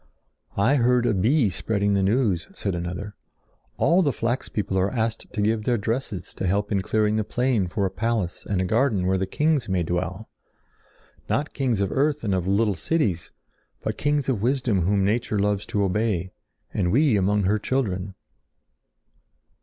"I 0.57 0.77
heard 0.77 1.05
a 1.05 1.13
bee 1.13 1.51
spreading 1.51 1.93
the 1.93 2.01
news," 2.01 2.47
said 2.53 2.73
another. 2.73 3.13
"All 3.77 4.01
the 4.01 4.11
flax 4.11 4.49
people 4.49 4.75
are 4.79 4.89
asked 4.89 5.31
to 5.31 5.41
give 5.43 5.61
their 5.63 5.77
dresses 5.77 6.33
to 6.33 6.47
help 6.47 6.71
in 6.71 6.81
clearing 6.81 7.17
the 7.17 7.23
plain 7.23 7.67
for 7.67 7.85
a 7.85 7.91
palace 7.91 8.43
and 8.43 8.59
a 8.59 8.65
garden 8.65 9.05
where 9.05 9.23
kings 9.27 9.69
may 9.69 9.83
dwell—not 9.83 11.53
kings 11.53 11.81
of 11.81 11.91
earth 11.91 12.23
and 12.23 12.33
of 12.33 12.47
little 12.47 12.73
cities, 12.73 13.31
but 13.83 13.99
kings 13.99 14.27
of 14.27 14.41
wisdom 14.41 14.87
whom 14.87 15.05
nature 15.05 15.37
loves 15.37 15.67
to 15.67 15.83
obey, 15.83 16.31
and 16.73 16.91
we 16.91 17.15
among 17.15 17.43
her 17.43 17.59
children." 17.59 18.15